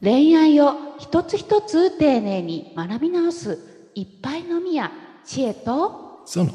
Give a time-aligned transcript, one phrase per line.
[0.00, 4.92] 恋愛を一つ一つ丁寧に学び直すいっぱいのみや
[5.24, 6.22] 知恵と。
[6.24, 6.50] その。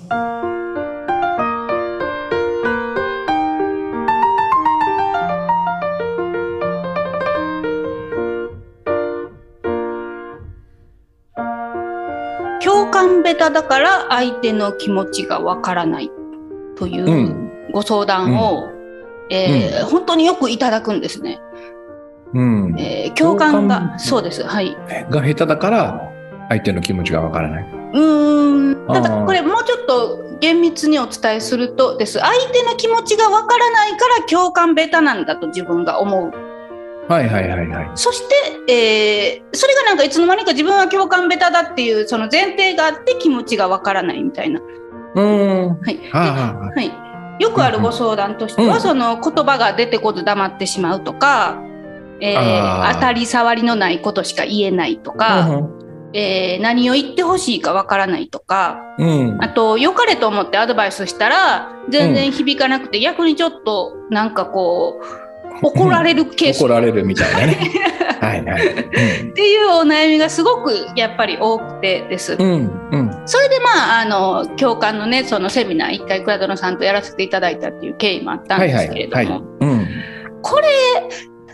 [12.64, 16.10] 共感ベタだから相手の気持ちがわからない
[16.78, 17.72] といううん。
[17.74, 18.70] ご相談を、
[19.30, 21.42] えー本当によくいただくんですね。
[22.34, 24.44] うん、えー共感がそうです。
[24.44, 24.76] はい。
[25.10, 26.12] が下手だから
[26.50, 27.64] 相手の気持ちがわからない？
[27.64, 28.88] うーん。
[28.88, 32.20] ただこれもうちょっと厳密にお伝えするとです。
[32.20, 36.32] 相手の気持ちがわからないから共感ベタなんだと自分が思う。
[37.08, 37.92] はいはいはいはい。
[37.96, 38.22] そし
[38.68, 44.60] て、えーそれがなんかいつの間にか自分は共感ベタだっていうその前提があって気持ちがわからないみたいな。
[45.16, 45.80] うん。
[45.80, 45.98] はい。
[46.12, 48.82] はい、よくあるご相談としては、うん。
[48.82, 51.62] その言葉が出てこず黙ってしまうとか、
[52.26, 55.62] えー当たり障りのないことしか言えないとか、
[56.14, 59.38] えー何を言ってほしいかわからないとかうん。
[59.44, 65.24] あと良かれと思ってアドバイスしたら全然響かなくて、逆にちょっとなんかこう
[65.68, 66.60] 怒られるケース。
[66.62, 67.72] 怒られるみたいなね。
[68.22, 68.68] はいはい。
[68.68, 72.36] っていうお悩みがすごくやっぱり多くてです。
[72.40, 73.22] うんうん。
[73.26, 79.42] それでまああの共感のねそのセミナー一回倉殿さんとやらせていただいたっていう経緯もあったんですけれども、
[80.42, 80.68] これ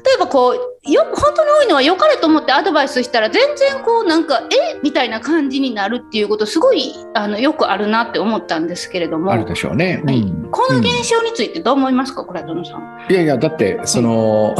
[0.05, 10.01] 例えばこうよ本当に多いのは良かれと思ってアドバイスしたら全然こうなんかえみたいな感じになるっていうことすごいあのよくあるなって思ったんですけれども、あるでしょうね。
[10.05, 13.05] はいうんこの現象についてどう思いますか倉殿さん。
[13.07, 14.55] いやいや、だって、その、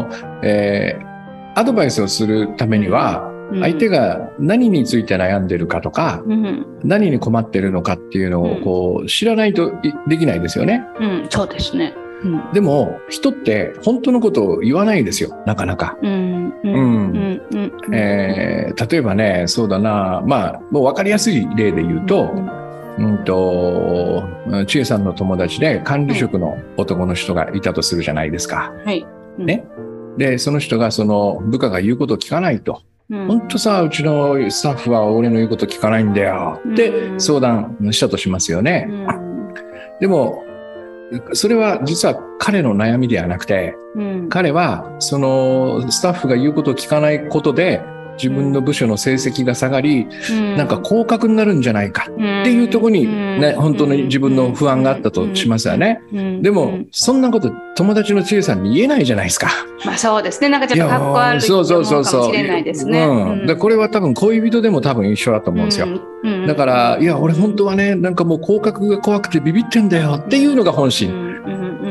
[0.42, 1.14] えー
[1.56, 10.82] アドバイスをするためには、うん相手が何について悩んでるかとか、うん何に困ってるのかっていうのをこう知らないといできないですよね。
[10.98, 11.94] うん、そうですね。
[12.24, 12.52] うん。
[12.52, 15.96] でも、人って本当のことを言わないですよ、なかなか。
[16.02, 16.08] 例
[18.92, 22.30] えばね、そうだな、まあ、もう分かりやすい例で言うと、
[22.98, 23.24] うん。
[23.24, 24.24] と、
[24.66, 28.72] 千恵さんの友達で管理職の男の人がいたとするじゃないですか。
[28.84, 29.04] はい。
[29.38, 29.64] ね。
[30.16, 32.82] で、その人がその部下が言うことを聞かないと。
[33.10, 33.26] うん。
[33.26, 36.60] 本当さ、うちのスタッフは俺の言うこと聞かないんだよ。
[36.72, 37.20] ってうん。
[37.20, 38.86] 相談したとしますよね。
[38.88, 39.06] うん。
[40.00, 40.44] でも、
[41.32, 44.28] それは実は彼の悩みではなくて、うん。
[44.28, 47.82] 彼はそのスタッフが言うことを聞かないことで
[48.16, 50.06] 自分の部署の成績が下がり、
[50.56, 56.00] なんか降格になるんじゃないかっていうところにね、本当に自分の不安があったとしますよね。
[56.42, 59.48] でも、そんなこと友達の千恵さんに言えないじゃないですか。
[59.84, 60.48] まあそうですね。
[60.48, 62.24] なんかちょっとかっこ悪いかもうそうそうそう。
[62.26, 63.04] しれないですね。
[63.04, 63.46] うん。
[63.46, 65.86] でこれは多分恋人でも多分一緒だと思うんですよ。
[65.86, 66.14] うん
[66.46, 71.34] だから、いや、俺本当はね、なんかもう降格が怖くてビビってんだよっていうのが本心。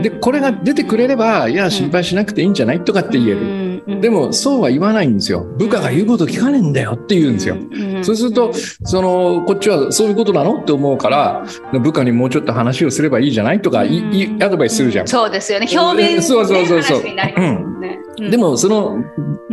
[0.01, 3.72] で、これが出てくれれば、いや、心配しなくていいんじゃないとかって言える。
[3.87, 5.41] るでも、そうは言わないんですよ。
[5.57, 7.57] 部下が言うこと聞かねえんだよって言うんですよ。
[8.01, 8.51] そうすると、
[8.83, 11.45] その、こっちはそういうことなのって思うから、
[11.79, 15.07] 部下にもうちょっと話をすればいいじゃないとか、いいアドバイスするじゃん。
[15.07, 15.67] そうですよね。
[15.71, 17.99] 表面そうそうそうそう話になりますもんね。
[18.17, 19.03] でも、その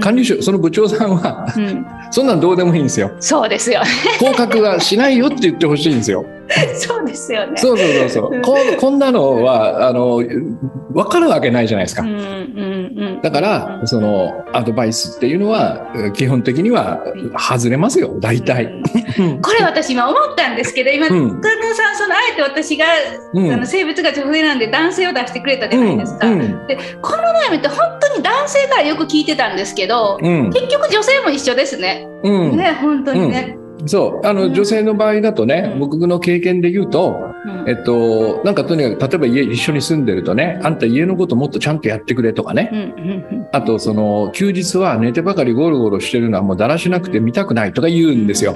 [0.00, 3.10] 管理職、その部長さんは、うん、そんなんどうでもいいんですよ。
[3.20, 3.80] そうですよ。
[4.18, 6.24] 降格はしないよって言ってほしいんですよ。
[6.74, 7.56] そうですよね。
[7.56, 8.42] そうそうそうそうう。
[8.42, 10.22] ここんなのは、あの、
[10.92, 12.02] わかるわけないじゃないですか。
[12.02, 12.18] うんうんう
[13.18, 13.20] ん。
[13.22, 17.00] だから、その、アドバイスっていうのは、基本的には
[17.38, 18.82] 外れますよ、大体。
[19.42, 21.40] これ私今思ったんですけど、今、うん。
[21.40, 22.86] 倉田さん、そのあえて私が、
[23.34, 23.52] うん。
[23.52, 26.26] あの性別が女性なんで男性を出してくれたじゃないですか。
[26.28, 26.40] うん。
[26.40, 26.66] うん。
[26.66, 30.50] で、この悩みって本当に男性からよく聞いてたんですけど、うん。
[30.50, 32.06] 結局女性も一緒ですね。
[32.22, 32.56] うん。
[32.56, 33.56] ね、本当にね。
[33.86, 34.26] そう。
[34.26, 34.54] あの、うん。
[34.54, 35.80] 女性の場合だとね、うん。
[35.80, 42.70] 僕の経験で言うと、うんえっと、なんかとにかく、例えば家一緒に住んでるとね、あんた家のこともっとちゃんとやってくれとかね。
[42.72, 48.54] うんうんあと、その、休日は寝てばかりゴロゴロしてるのはもうだらしなくて見たくないとか言うんですよ。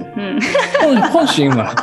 [1.13, 1.75] 本心は、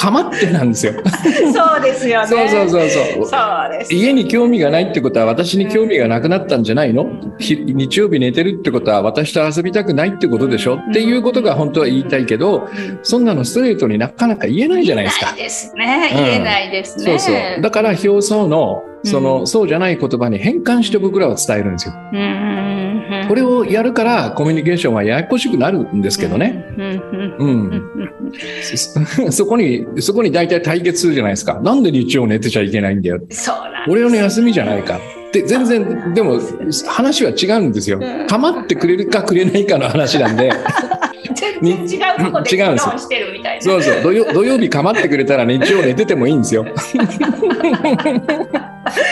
[0.00, 0.94] かまってなんですよ。
[0.94, 2.26] そうですよね。
[2.26, 3.26] そうそうそうそう。
[3.26, 3.36] そ
[3.68, 3.94] うです。
[3.94, 7.06] 家に興味がないってことは私に興味がなくなったんじゃないの？
[7.38, 10.76] ひ日曜日寝てるってことは私と遊びたくないってことでしょ？
[10.76, 15.36] っていうことが本当は言いたいけど、うんそんなのストレートになかなか言えないじゃないですかない。
[15.36, 16.10] ですね。
[16.14, 17.04] うん言えないですね。
[17.04, 17.60] そうそう。
[17.60, 21.94] だから表層の、その、うんそうじゃない言葉に変換して僕らは伝えるんですよ。
[23.28, 26.64] これをやるからコミュニケーションはややこしくなるんですけどね。。
[28.62, 31.60] そ そこに、そこに大体対決するじゃないですか。
[31.62, 33.20] なんで日曜寝てちゃいけないんだよ。
[33.88, 36.40] 俺の休みじゃないかって、全然、でも
[36.86, 38.26] 話は違うんですようん。
[38.26, 40.50] 構ってくれるかくれないかの話なんで。
[41.60, 43.62] 全然違うとこで議違うんですよ論してるみたいな。
[43.62, 46.66] そうそう土曜土曜日構ってくれたら日曜寝ててもいいんですよ。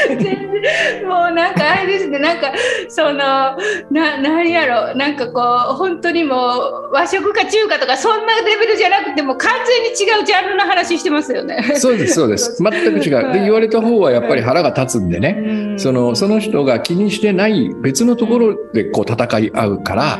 [0.09, 2.53] 全然もうなんかあれですねなんか
[2.89, 3.57] そのな
[3.91, 5.41] 何やろなんかこ
[5.73, 11.63] う本当にもう和食か中華とかそんなレベルじゃなくても完全に違うジャンルの話してますよね。
[11.77, 12.59] そうですそうです。
[12.63, 13.33] 全く違う。
[13.33, 20.19] で言われた方はやっぱり腹が立つんでね、そのその人が気にしてない別のところでこう戦い合うから、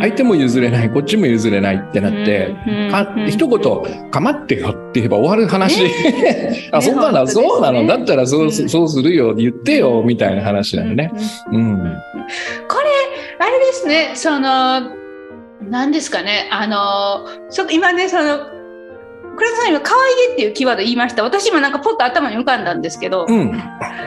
[0.00, 2.54] 相手も譲れないこっちも譲れないってなって、
[2.90, 3.60] か一言
[4.10, 5.82] 「かまってよ」って言えば終わる話。
[5.82, 7.86] で、 あそうなの、そうなの？
[7.86, 8.52] だったらそう,、うん。
[8.52, 11.10] そうするよ言ってよみたいな話なのね。
[11.52, 11.78] うん
[12.68, 14.82] これあれですねその
[15.68, 18.38] 何ですかねあのそ今ねその
[19.36, 21.22] 倉田さん今可愛げっていうキーワード言いました。
[21.24, 23.60] 私今なんかポッと頭に浮かんだんですけど、うん。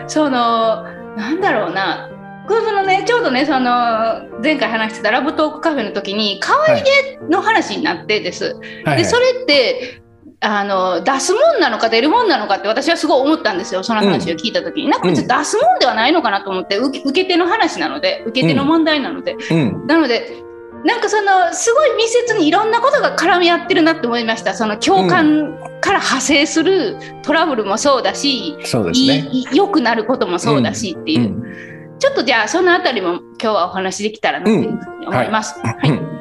[0.08, 0.84] その
[1.18, 2.10] なんだろうな
[2.48, 8.84] このねちょうどねその前回話してたラブトークカフェの時に可愛げの話になってです、はい。
[8.86, 10.04] はいでそれって
[10.46, 19.88] あの出すもんなのか出るもんなのかって私はすごい思ったんですよその話を聞いた時に、なんか別に出すもんではないのかなと思って受け受け手の話なので受け手の問題なので、うん。
[19.88, 20.44] なので
[20.84, 24.54] なんかそのすごい密接にいろんなことが絡み合ってるなって思いました。
[24.54, 29.30] その共感から派生するトラブルもそうだし、そうですいね。
[29.32, 31.73] い良くなることもそうだしっていう、うん
[32.04, 35.58] ちょっとじゃあそのあたりも今日はお話できたらなというふうに思います。
[35.62, 36.14] はいうん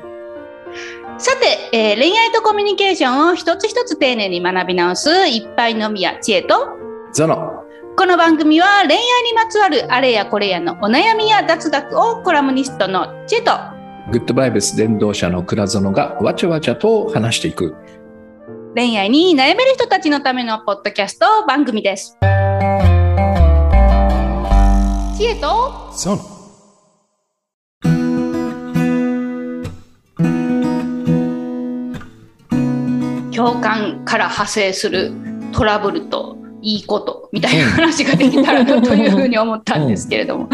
[1.18, 6.68] さて、えー恋愛とコミュニケーションを一つ一つ丁寧に学び直すいっぱいのみや知恵と
[7.12, 7.64] ゾノ
[7.96, 13.52] この番組は恋愛にまつわるあれやこれやのお悩みや雑学をコラムニストの知恵と
[14.10, 17.76] グッドバイブス伝道者の倉園がわちゃわちゃと話していく。
[18.74, 22.18] 恋愛に悩める人たちのためのポッドキャスト番組です。
[25.22, 26.22] 知恵とゾノ
[33.32, 35.12] 共感から派生する
[35.52, 40.48] トラブルといいことみたいな話ができたらなというふうに思ったんですけれども。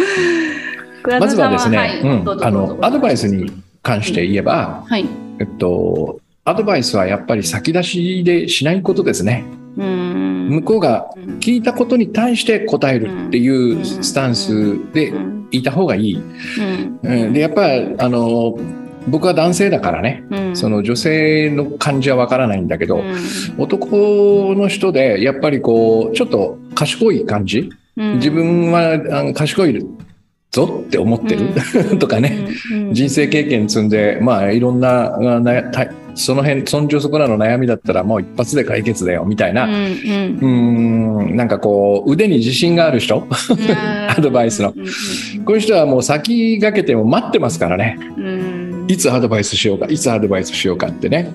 [1.19, 3.51] まずはですね、はいうんあのアドバイスに
[3.83, 5.07] 関して言えば、はい。
[5.39, 9.47] えっと、アドバイスはやっぱり先出しでしないことですね。
[9.79, 11.11] 向こうが
[11.41, 16.23] 聞いたことに対して答えるっていうスタンスでうんいた方がいい。
[17.03, 18.59] でやっぱりあの
[19.09, 20.57] 僕は男性だからね、うん。
[20.57, 23.17] その女性の感じはわからないんだけど、うん。
[23.57, 28.15] 男の人でやっぱりこうちょっと賢い感じ、うん。
[28.17, 29.87] 自分はあの賢い
[30.51, 31.49] ぞって思ってる、
[31.99, 32.95] とかね、うん。
[32.95, 35.17] 人生経験積んでまあいろんな
[36.19, 39.81] その辺そんじょそこらの悩みだったらもう一発で解決だよみたいな、うんうん。
[39.81, 43.27] うーんなんかこう腕に自信がある人？
[44.11, 44.73] アドバイスの。
[45.45, 47.99] こういう人はもう先駆けても待ってますからね。
[48.17, 48.87] うん。
[48.89, 51.31] いつアドバイスしようかいつアドバイスしようかってね。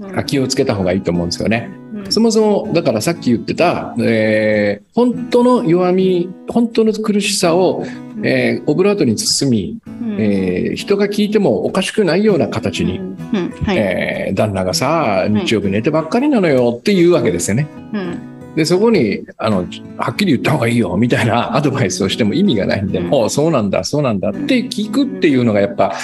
[0.00, 0.24] うん。
[0.24, 1.70] 気をつけた方がいいと思うんですよね。
[2.08, 2.12] うん。
[2.12, 7.84] そもそもだからさっき言ってた、えー本当の弱み本当の苦しさを、
[8.24, 10.16] えーオブラートに包み、うん。
[10.20, 13.16] えー人が聞いてもおかしくないような形に、うん。
[13.32, 13.50] うん。
[13.64, 13.76] はい。
[13.78, 17.66] えー旦那がさ日曜日寝てばっかりなのよっていうわけですよね。
[17.92, 19.58] うんでそこにあの
[19.98, 23.14] はっきり言った方がいいよみたいなアドバイスをしても意味がないんで、うん。
[23.14, 25.94] おうそうなんだそうなんだって聞くっていうのがやっぱ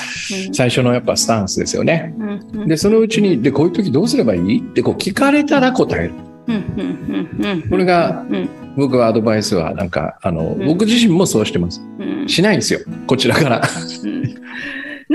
[0.52, 2.14] 最初のやっぱスタンスですよね。
[2.68, 4.60] でそのうちにでこういう時どうすればいい？
[4.60, 6.14] ってこう聞かれたら答える。
[7.68, 8.48] これがうん。
[8.76, 10.66] 僕はアドバイスはなんかあの、うん。
[10.66, 11.82] 僕自身もそうしてます。
[11.98, 12.28] うん。
[12.28, 12.78] しないんですよ。
[13.08, 13.62] こちらから。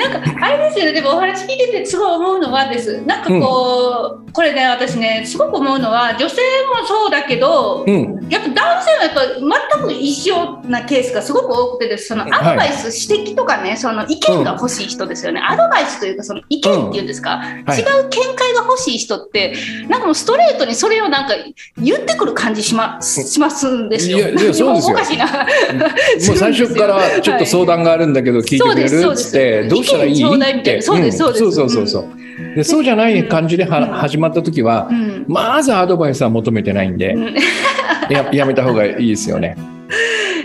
[0.06, 0.94] うんなんかあれですよね。
[0.94, 3.01] でもお話聞いててすごい思うのはです。
[3.01, 6.41] なんかこう、これね私ねすごく思うのは女性
[6.82, 8.29] もそうだけど、うん。
[8.29, 12.08] やっぱ男性はやっぱ全く一緒なケースがすごく多くてです。
[12.08, 12.32] そのはい。
[12.34, 17.79] アドバイス、指摘とかねその意見が欲しい人ですよね、アドバイスというかその意見っていうんですか、はい。
[17.79, 19.53] 違う見解が欲しい人って
[19.89, 21.36] なんかもうストレートにそれをなんか
[21.77, 24.18] 言ってくる感じしますしますんですよ。
[24.18, 24.98] いやいやそうですよ。
[26.29, 29.32] もう最初からちょっと相談があるんだけど聞いてくれるっつっですそうです。
[29.32, 32.08] てどうしたらいいってそうですそうですんそうそうそうそ
[32.53, 37.36] うでそうじゃない感じではうん始まった時はうんまずアドバイスは求めてないんでうん
[38.10, 39.55] ややめた方がいいですよね。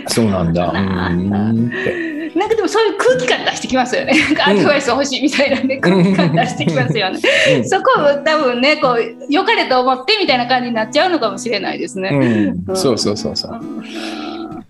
[0.07, 0.67] そうなんだ。
[0.69, 2.15] うーんって。
[2.37, 4.13] なんかでもそういう空気感出してきますよね。
[4.45, 7.19] アドバイス欲しいみたいなね、空気感出してきますよね。
[7.57, 12.09] うんそこを多分ね、こう良かれと思ってみたいな感じになっちゃうのかもしれないですね。
[12.67, 13.61] うん、そうそうそうそう。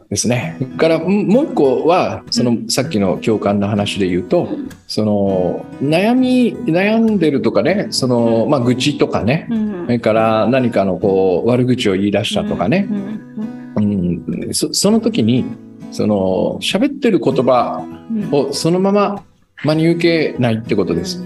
[0.09, 0.57] ですね。
[0.77, 4.49] からうんもう一個はそのさっきの共感の話で言うと、
[4.87, 15.45] その悩み悩んでるとかね、そのまあ愚痴とかね、うんそれから何かのこう悪口を言い出したとかね、うんうん、そその時に
[15.91, 18.29] その喋ってる言葉うん。
[18.33, 19.23] をそのまま
[19.63, 21.23] 真に受けないってことです。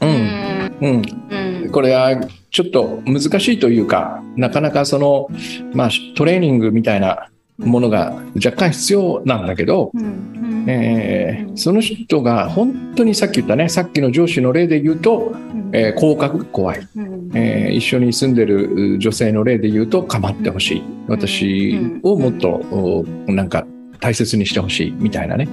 [0.00, 1.70] うん、うん。
[1.70, 2.16] これは
[2.50, 5.28] ちょっと難しいというかなかなかその、
[5.72, 9.92] まあ、トレーニングみたいなものが若干必要なんだけど、
[10.66, 15.32] えー、その人が本当にさっき言ったねさっきの上司の例で言うと、
[15.72, 16.88] えー、降格が怖い、
[17.34, 20.82] えー、一緒に住んでる女性の例で言うと構ってほしい。
[21.08, 23.66] 私をもっとなんか
[24.00, 25.48] 大切にしてほしいみたいなね。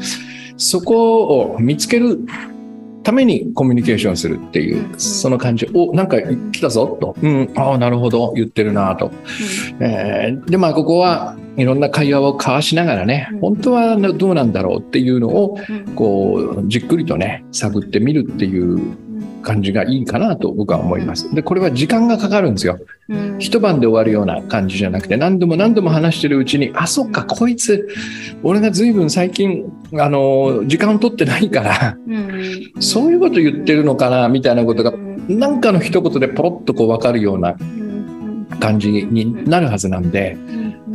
[0.58, 2.20] そこを見つける
[3.08, 6.18] ためにコミュニケーションするっていう、その感じ、お、なんか
[6.52, 9.14] 来たぞと、うん、ああ、なるほど、言ってるなと。
[9.80, 15.58] うん、えー、で、まあ、ここはいろんな会話を交わしながらね、本当はどうなんだろうっていうのを、
[15.96, 18.98] こう、じっくりとね、探ってみるっていう
[19.48, 21.34] 感じがいいかなと僕は思います。
[21.34, 22.80] で、これは時間がかかるんですよ。
[23.08, 27.88] うん、一晩で終わるような感じじゃなくて、何度も何度も話してるうちに、あ、そっか、こいつ、
[28.44, 29.63] 俺が随分最近、
[29.98, 34.94] あの、時間を取ってないから、うん、そういうこと言ってるのかな、みたいなことが、
[35.30, 37.56] なんかの一言でポロッとこう分かるような
[38.60, 40.38] 感じになるはずなんで、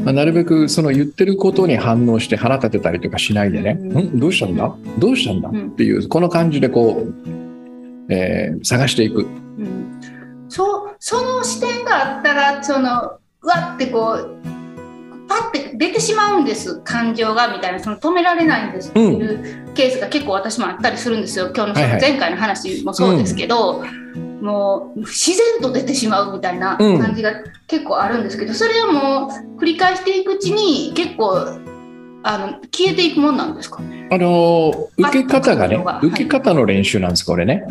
[0.04, 4.18] まあ、なるべくその言ってることに反応して腹立てたりとかしないでね、ん。
[4.18, 4.74] どうしたんだ？
[4.98, 5.48] どうしたんだ？
[5.48, 7.41] っていう、この感じでこう、
[8.08, 10.00] えー、探していく、うん、
[10.48, 14.36] そその視点があったらそのうわってこう
[15.28, 16.80] パッて出てしまうんです。
[16.80, 17.80] 感情がみたいな。
[17.80, 18.90] その止められないんです。
[18.90, 21.50] っていうケースが結構私もあったりするんですよ。
[21.56, 27.32] 今日の前回の話もそうですけど、はいはいうん、もう自然と出てしまうみたいな感じが
[27.66, 31.46] 結構あるんですけど、それはもう繰り返していくうちに結構
[32.24, 33.80] あの消えていくもんなんですか？
[34.10, 37.64] あの受け方がね、受け方の練習なんです、これね。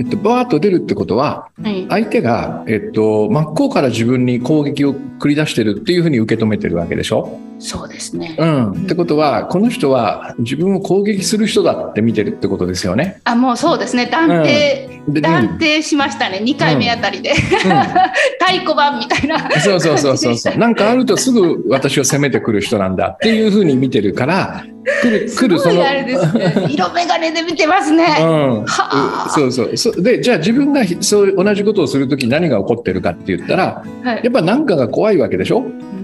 [0.00, 1.48] えっと、バーッと出るってことは、
[1.88, 7.38] 相手が、えっと、真っ向から自分に攻撃を繰り出してるっていうふうに受け止めてるわけでしょ？
[7.58, 8.36] そうですね。
[8.38, 8.72] うん。
[8.72, 13.20] ってことは、この人は自分を攻撃する人だって見てるってことですよね？
[13.24, 14.06] あ、もうそうですね。
[14.06, 16.40] 断定、うん、断定しましたね。
[16.42, 17.30] 2回目あたりで。
[17.30, 17.36] うん、
[18.38, 19.50] 太鼓判みたいな。
[19.60, 20.58] そうそうそうそうそう。
[20.58, 24.64] なんかあるとすぐ私を責めてくる人なんだっていうふうに見てるから、
[25.02, 25.82] 来る、 来る、その。
[25.82, 26.66] あれですね。
[26.68, 28.04] 色眼鏡で見てますね。
[28.20, 28.64] うん。
[28.66, 29.92] はそうそうそ。
[29.92, 35.62] で、じゃあ自分がそう同じことをするとき何が起こってるかって言ったら、はい、やっぱ何かが怖いわけでしょ、う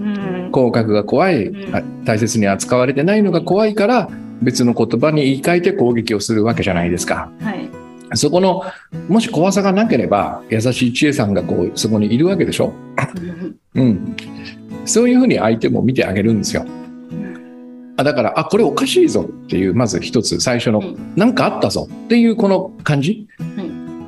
[0.51, 4.09] 口角が怖い、うん、大切に扱われてないのが怖いから、
[4.41, 7.31] 別の言葉に言い換えて攻撃をするわけじゃないですか。
[7.41, 7.69] はい。
[8.15, 8.63] そこの、
[9.07, 12.73] もし怖さがなければ、優しい知恵さんがこう、そこにいるわけでしょ？
[13.75, 14.15] うん。
[14.83, 16.65] そういうふうに相手も見てあげるんですよ。
[17.97, 20.81] あだから、あ、これおかしいぞっていう、まず一つ最初の、
[21.15, 23.27] 何かあったぞっていうこの感じ？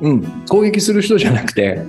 [0.02, 0.22] うん。
[0.48, 1.80] 攻撃する人じゃなくて、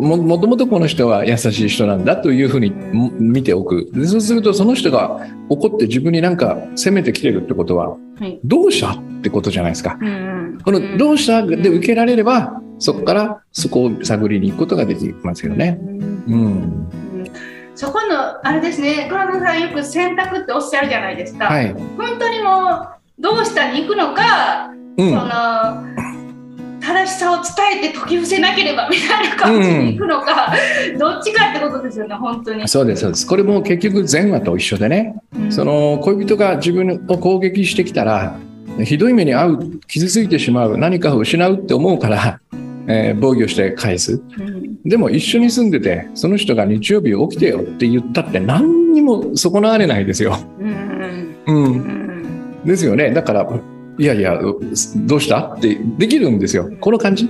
[0.00, 2.70] ももともとこの人は優しい人なんだというふうに
[3.18, 3.90] 見ておく。
[3.92, 15.78] でそうするとその人が怒って自分になんか責めてきてるってことは、はい、どうしたってことじゃないですか、うん、このどうしたで受けられればそこからそこを探りに行くことができますよね。
[15.80, 16.90] うん、うん。
[17.74, 19.06] そこのあれですね。
[19.08, 22.88] 倉田さんよく選択っておっしゃるじゃないですか、はい、本当にも
[23.18, 25.99] うどうしたに行くのか、うん、その
[26.90, 30.52] 正しさを伝えて解き伏せなければみたいな感じに行くのか、
[30.92, 32.66] うん、どっちかってことですよね本当に。
[32.68, 33.26] そうですそうです。
[33.26, 38.36] これも結局前話と一緒でね、うん、その恋人が自分を攻撃してきたら
[38.84, 42.40] ひどい目に遭う傷ついてしまう何かを失うって思うから
[42.88, 50.36] えー、防御して返す、うん、でも一緒に住んでてその人が日曜日起きてよって言ったって何にも損なわれないですよ。
[50.58, 53.12] うん、うん、ですよね。
[53.12, 53.44] だから
[54.00, 55.54] いやいやどうした？
[55.54, 56.70] ってできるんですよ。
[56.80, 57.28] この感じ？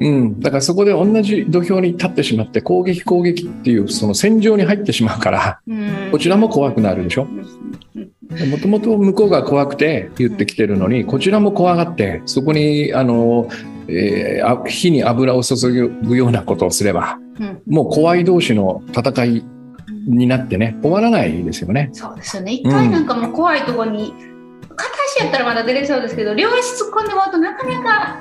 [0.00, 5.60] うん、だからそこで同じ土俵に立ってしまって攻撃攻撃っていうその戦場に入ってしまうから、
[6.10, 7.26] こちらも怖くなるでしょ？
[8.50, 13.48] もともと向こうが怖くて言ってきてるのにこちらも怖がってそこにあの
[13.88, 15.56] えー、火に油を注
[16.04, 19.44] ぐようなことをすれば、うん、もう怖い同士の戦い
[20.06, 21.90] になってね終わらないですよね。
[21.92, 22.54] そうですよね。
[22.54, 24.31] 一回なんかもう怖いところに、うん、
[25.22, 28.18] やったらまだ出れそうですけど両足突っ込んでもらうとなかなか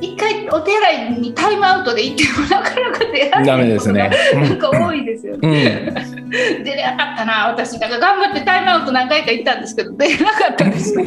[0.00, 5.92] 一回お手洗いにタイムアウトで行ってもなかなか出られないことがなんか多いですよね。
[5.94, 11.04] うん、出れなかったな私だから頑張ってタイムアウト何回か行ったんですけど出れなかったですね。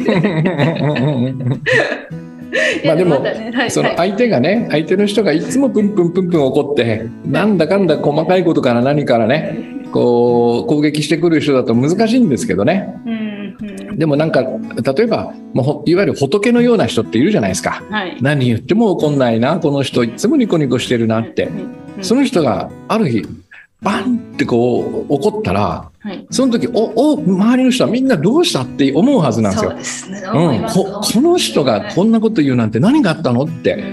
[2.84, 3.24] まあでも、
[3.68, 12.94] その相手がね、相手の人がいつもプンプンプンプン怒って、なんだかんだ細かいことから何からね、こう、攻撃してくる人だと難しいんですけどね。
[13.96, 17.82] でもなんか、例えば、もういわゆる仏のような人っているじゃないですか。
[17.90, 21.50] はい、何言っても怒んないな、この人いつもニコニコしてるなって。
[22.02, 23.24] その人がある日、
[23.84, 29.76] バンってこう怒ったら、はい、その時おお周りの人はみんなどうしたって思うはずなんですよ。
[29.84, 33.84] すね、うん、ここの人がこんなこと言うなんて何があったのって、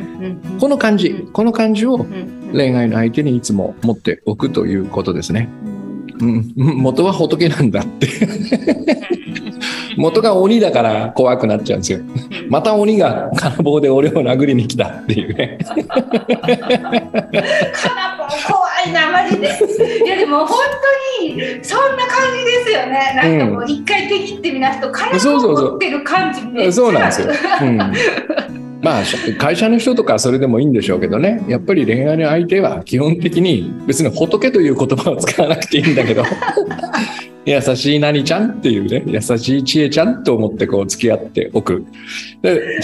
[0.59, 1.27] この感じ。
[1.33, 2.05] この感じを
[2.53, 5.49] 恋愛の相手にいつも持っておくということですね。
[6.19, 8.07] うん、元は仏なんだって。
[9.97, 11.99] 元が鬼だから怖くなっちゃうんですよ。
[12.49, 15.57] また鬼が金棒で俺を殴りに来たっていうね。
[15.65, 15.93] 金棒
[18.47, 19.47] 怖いなマジで。
[20.05, 20.57] いやでも本
[21.19, 23.13] 当にそんな感じですよね。
[23.15, 27.27] なんかもう一回手切ってみなすと金棒持ってる感じめっちゃそうなんですよ。
[27.61, 27.77] うん。
[28.81, 29.03] まあ、
[29.37, 31.43] 会社の人とかそれでもいいんでしょうけどね。
[31.47, 36.23] やっぱり恋愛の相手は基本的に別に仏という言葉を使わなくていいんだけど
[37.45, 41.85] 優しい何ちゃんっていうね優しい知恵ちゃんと思ってこう付き合っておく。
[42.41, 42.79] で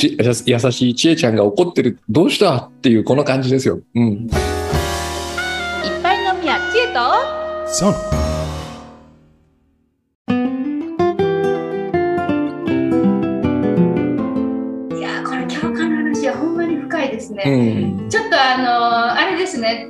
[0.45, 3.79] 優しい知恵ちゃんが怒ってるどうしたっていうこの感じですよ。
[3.95, 4.29] うん、いっ
[6.01, 6.99] ぱいの宮知恵と。
[7.67, 8.27] そう。
[17.17, 19.87] ですね、うん、ちょっとあのあれですね。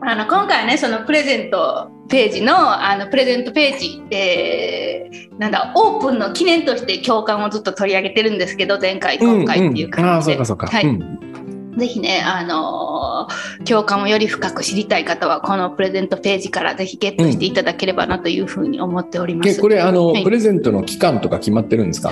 [0.00, 19.50] あの今回ねそのプレゼントページのあのプレゼントページ、えー、なんだオープンの記念として共感をずっと取り上げてるんですけど前回今回っていう感じで、はい、ぜひね、あのー、共感をより深く知りたい方はこのプレゼントページからぜひゲットしていただければなというふうに思っております。
[19.56, 22.10] うん、これあの、はい、プレゼントの期間とか決まってるんですか？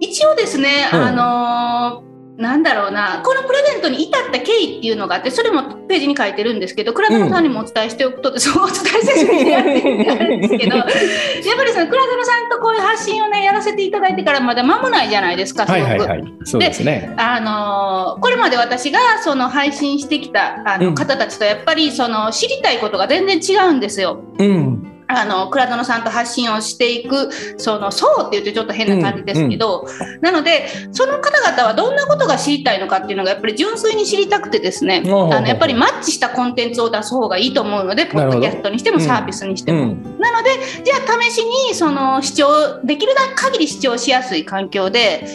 [0.00, 3.22] 一応ですね、うん、あのーなんだろうな。
[3.24, 15.82] このプレゼントに至った経緯っていうのがあってそれもページに書いてるんですけど倉園さんにもお伝えしておくと、うん、そうお伝えせずにやってるんですけど やっぱりその倉園さんとこういう発信をねやらせていただいてからまだ間もないじゃないですかすごく。
[15.82, 16.08] はいはい。
[16.08, 17.14] はい、そうですね。
[17.16, 24.20] あのこれまで私がその配信してきたあの方たちとやっぱりその知りたいことが全然違うんですよ。
[24.38, 39.82] うんあの倉園さんと発信をしていくその層っていうとちょっと変な感じですけど、うんうん、なのでその方々はどんなことが知りたいのかっていうのがやっぱり純粋に知りたくてですね、あのやっぱりマッチしたコンテンツを出す方がいいと思うのでポッドキャストにしてもサービスにしても。
[39.82, 40.50] うん、なので
[40.84, 45.26] じゃあ試しにその視聴できる限り視聴しやすい環境で、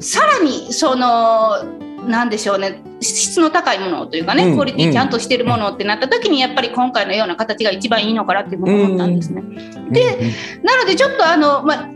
[0.00, 1.64] さらにその
[2.06, 9.42] 何でしょうね質の高いものというかね、クオリティちゃんとしてるものってなった時にやっぱり今回のような形が一番いいのかなって思ったんですね。
[9.90, 10.16] で
[10.62, 11.88] なのでちょっとあの、ま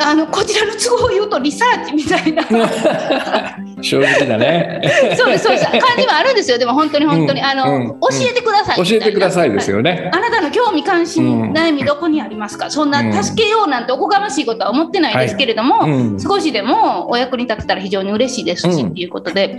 [0.00, 2.44] あのこちらの都合を言うとリサーチみたいな。
[3.82, 4.80] 正直だね。
[5.16, 5.64] そうですそうです。
[5.64, 6.58] 感じはあるんですよ。
[6.58, 12.70] でも本当に本当に、うん、あの、うん、教えてください教えてくださいですよね、はい、あなたの興味関心、悩みどこにありますか？
[12.70, 19.56] そんな助けようなんておこがましいことは思ってないですけれども、はい、少しでもお役に立てたら非常に嬉しいですし、っていうことで。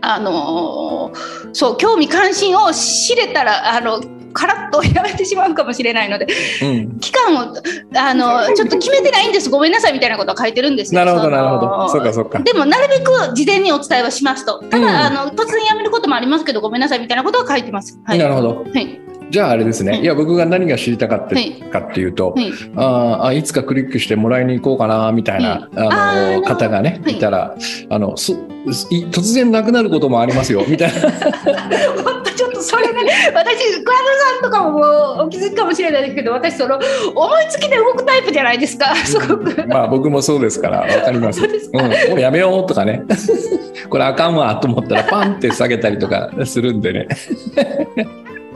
[0.00, 4.00] あのー、そう興味関心を知れたらあの
[4.32, 6.26] カラッとやめてしまうかもしれないので、
[6.62, 7.54] うん、期間を
[7.96, 11.04] あのちょっと決めてないんですごめんなさいみたいなことは書いてるんですよ。
[11.04, 12.38] なるほどなるほどそうかそうか。
[12.40, 17.98] でもなるべく事前にお伝えはしますとただ、うん、あの突然やめることもありますけどごめんなさいみたいなことは書いてます。
[18.04, 18.64] はい、なるほど。
[18.64, 20.04] はいじゃああれですね、い。
[20.04, 21.34] や僕が何が知りたかった
[21.70, 27.54] かっていうと、はい、ああいつかクリックしてもらいに行こうかなみたいな、あの方がね、い、たら
[27.90, 31.10] あの突然なくなることもありますよみたいな。
[32.02, 34.04] 本当ちょっとそれね私桑田
[34.40, 36.78] さんとかもお気づきかもしれないですけど私その
[37.14, 39.66] 思いつきで動くタイプじゃないですかすごく。
[39.66, 41.42] まあ僕もそうですからわかります。
[41.44, 43.02] うん、もうやめようとかね。
[43.90, 47.08] これあかんわと思ったらパンって下げたりとかするんでね。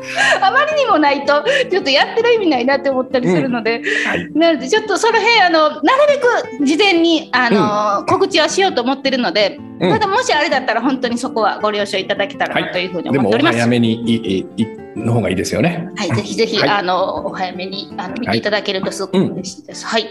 [0.41, 4.09] あまりにもないとちょっとやってる意味ないなって思ったりするので、うん。
[4.09, 5.81] はい、なのでちょっとその辺あのなる
[6.61, 13.55] べく事前にあの、うん、告知はしようと思ってるので、うん、ただもしあれだったら本当にそこはご了承いただけたらなというふうに思っております。
[13.55, 15.89] はい、早めにいいの方がいいですよね。
[15.97, 19.87] はい、ぜひぜひ、はい、あのお早めにあの見ていただけるとすごく嬉しいです。
[19.87, 20.07] はい。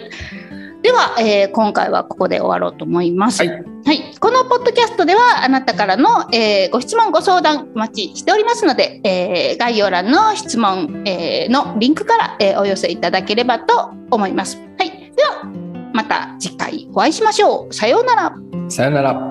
[0.82, 3.46] では、えー、今回はここで終わろうと思います。
[3.46, 14.58] はい、はい、このポッドキャストではあなたからの、えー、ご質問ご相談お待ちしておりますので、えー、概要欄の質問、えー、のリンクから、えー、お寄せいただければと思います。
[14.78, 15.46] はい、では
[15.94, 17.74] また次回お会いしましょう。
[17.74, 18.36] さようなら。
[18.68, 19.31] さようなら。